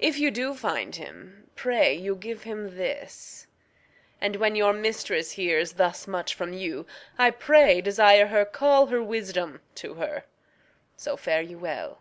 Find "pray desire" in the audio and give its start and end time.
7.30-8.26